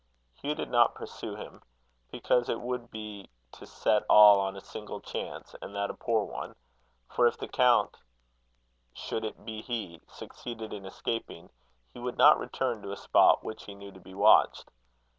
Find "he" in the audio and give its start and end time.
9.61-10.01, 11.93-11.99, 13.65-13.75